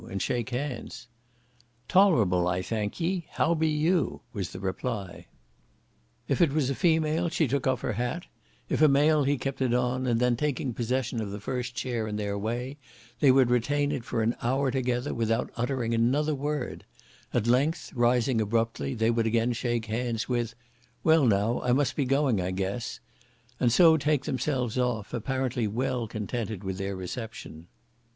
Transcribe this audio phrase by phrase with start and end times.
[0.09, 1.07] and shake hands.
[1.87, 5.27] "Tolerable, I thank ye, how be you?" was the reply.
[6.27, 8.25] If it was a female, she took off her hat;
[8.67, 12.07] if a male, he kept it on, and then taking possession of the first chair
[12.07, 12.79] in their way,
[13.19, 16.83] they would retain it for an hour together, without uttering another word;
[17.31, 20.55] at length, rising abruptly, they would again shake hands, with,
[21.03, 22.99] "Well, now I must be going, I guess,"
[23.59, 27.67] and so take themselves off, apparently well contented with their reception.